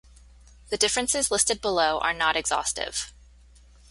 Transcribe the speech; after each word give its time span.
The 0.69 0.77
differences 0.77 1.29
listed 1.29 1.61
below 1.61 1.99
are 1.99 2.11
not 2.11 2.35
exhaustive. 2.35 3.13